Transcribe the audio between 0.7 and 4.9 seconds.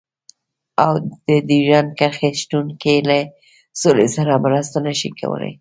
او د ډيورنډ کرښې شتون کې له سولې سره مرسته